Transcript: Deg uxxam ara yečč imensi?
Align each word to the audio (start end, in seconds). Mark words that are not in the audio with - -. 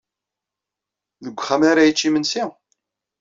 Deg 1.23 1.35
uxxam 1.37 1.61
ara 1.71 1.87
yečč 1.87 2.01
imensi? 2.07 2.43